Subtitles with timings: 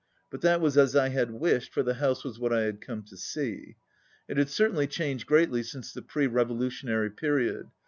[0.31, 3.03] But that was as I had wished, for the house was what I had come
[3.03, 3.75] to see.
[4.27, 7.67] It had certainly changed greatly since the pre revolutionary period.